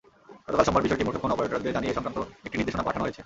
[0.45, 3.19] গতকাল সোমবার বিষয়টি মুঠোফোন অপারেটরদের জানিয়ে এ–সংক্রান্ত একটি নির্দেশনা পাঠানো হয়েছে।